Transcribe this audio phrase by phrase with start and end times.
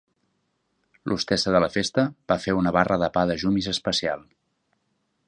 [1.09, 4.29] L' hostessa de la festa va fer una barra de pa de Jumis especial.